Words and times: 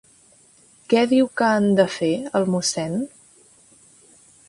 Què 0.93 1.03
diu 1.11 1.27
que 1.43 1.51
han 1.59 1.69
de 1.81 1.87
fer, 1.99 2.11
el 2.43 2.51
Mossen? 2.57 2.99